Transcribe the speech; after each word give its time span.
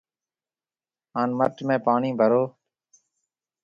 هان 1.13 1.29
مٽ 1.37 1.55
۾ 1.67 1.75
پاڻِي 1.85 2.11
ڀرو 2.19 2.43